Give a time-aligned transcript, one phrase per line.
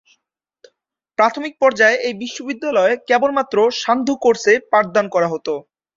[1.19, 5.53] প্রাথমিক পর্যায়ে এই বিশ্ববিদ্যালয়ে কেবলমাত্র সান্ধ্য কোর্সে পাঠদান করা হতো।